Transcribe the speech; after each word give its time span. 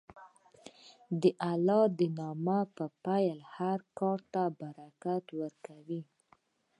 د 1.21 1.23
الله 1.51 1.83
د 1.97 1.99
نوم 2.17 2.47
پیل 3.05 3.37
هر 3.55 3.79
کار 3.97 4.19
ته 4.33 4.43
برکت 4.59 5.25
ورکوي. 5.39 6.01